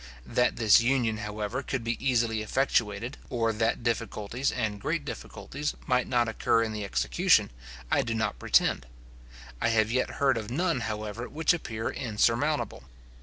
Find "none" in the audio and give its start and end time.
10.49-10.79